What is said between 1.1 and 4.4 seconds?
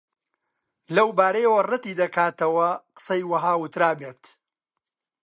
بارەیەوە ڕەتی دەکاتەوە قسەی وەها وترابێت